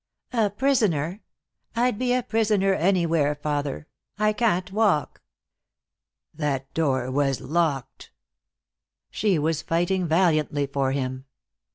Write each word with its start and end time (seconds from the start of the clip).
"A 0.33 0.49
prisoner? 0.49 1.21
I'd 1.75 1.99
be 1.99 2.11
a 2.11 2.23
prisoner 2.23 2.73
anywhere, 2.73 3.35
father. 3.35 3.85
I 4.17 4.33
can't 4.33 4.71
walk." 4.71 5.21
"That 6.33 6.73
door 6.73 7.11
was 7.11 7.39
locked." 7.39 8.09
She 9.11 9.37
was 9.37 9.61
fighting 9.61 10.07
valiantly 10.07 10.65
for 10.65 10.91
him. 10.91 11.25